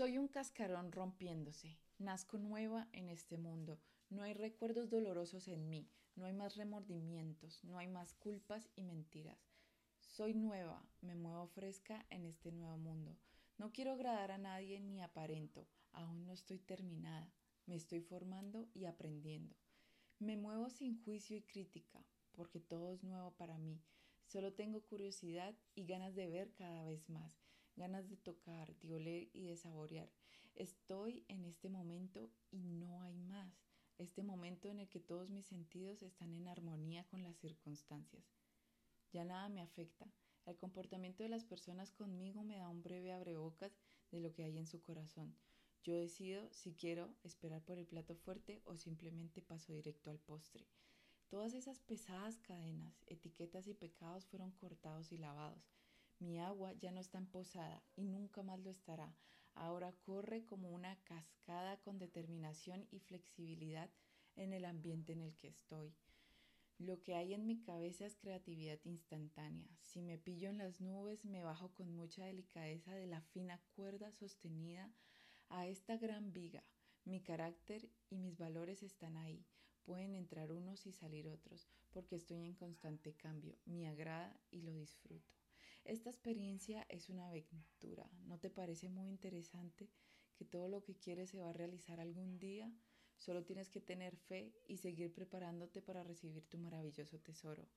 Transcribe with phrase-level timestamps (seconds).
[0.00, 1.76] Soy un cascarón rompiéndose.
[1.98, 3.78] Nazco nueva en este mundo.
[4.08, 5.90] No hay recuerdos dolorosos en mí.
[6.16, 7.62] No hay más remordimientos.
[7.64, 9.52] No hay más culpas y mentiras.
[10.00, 10.82] Soy nueva.
[11.02, 13.14] Me muevo fresca en este nuevo mundo.
[13.58, 15.68] No quiero agradar a nadie ni aparento.
[15.92, 17.30] Aún no estoy terminada.
[17.66, 19.54] Me estoy formando y aprendiendo.
[20.18, 23.82] Me muevo sin juicio y crítica, porque todo es nuevo para mí.
[24.24, 29.28] Solo tengo curiosidad y ganas de ver cada vez más ganas de tocar, de oler
[29.32, 30.10] y de saborear.
[30.54, 33.54] Estoy en este momento y no hay más.
[33.98, 38.24] Este momento en el que todos mis sentidos están en armonía con las circunstancias.
[39.12, 40.06] Ya nada me afecta.
[40.46, 43.78] El comportamiento de las personas conmigo me da un breve abrebocas
[44.10, 45.36] de lo que hay en su corazón.
[45.82, 50.66] Yo decido si quiero esperar por el plato fuerte o simplemente paso directo al postre.
[51.28, 55.79] Todas esas pesadas cadenas, etiquetas y pecados fueron cortados y lavados.
[56.20, 59.14] Mi agua ya no está emposada y nunca más lo estará.
[59.54, 63.90] Ahora corre como una cascada con determinación y flexibilidad
[64.36, 65.94] en el ambiente en el que estoy.
[66.78, 69.68] Lo que hay en mi cabeza es creatividad instantánea.
[69.80, 74.12] Si me pillo en las nubes, me bajo con mucha delicadeza de la fina cuerda
[74.12, 74.90] sostenida
[75.48, 76.62] a esta gran viga.
[77.04, 79.44] Mi carácter y mis valores están ahí.
[79.84, 83.56] Pueden entrar unos y salir otros, porque estoy en constante cambio.
[83.64, 85.39] Me agrada y lo disfruto.
[85.84, 88.10] Esta experiencia es una aventura.
[88.26, 89.90] ¿No te parece muy interesante
[90.36, 92.72] que todo lo que quieres se va a realizar algún día?
[93.16, 97.68] Solo tienes que tener fe y seguir preparándote para recibir tu maravilloso tesoro.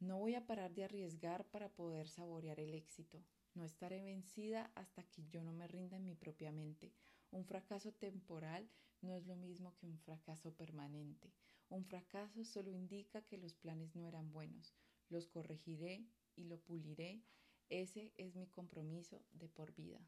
[0.00, 3.22] No voy a parar de arriesgar para poder saborear el éxito.
[3.54, 6.94] No estaré vencida hasta que yo no me rinda en mi propia mente.
[7.30, 8.70] Un fracaso temporal
[9.02, 11.32] no es lo mismo que un fracaso permanente.
[11.68, 14.74] Un fracaso solo indica que los planes no eran buenos.
[15.08, 16.06] Los corregiré
[16.40, 17.22] y lo puliré.
[17.68, 20.00] Ese es mi compromiso de por vida.